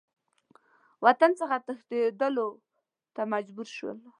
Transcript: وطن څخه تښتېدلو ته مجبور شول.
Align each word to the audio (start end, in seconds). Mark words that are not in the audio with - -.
وطن 1.05 1.31
څخه 1.39 1.55
تښتېدلو 1.65 2.47
ته 3.15 3.21
مجبور 3.33 3.67
شول. 3.75 3.97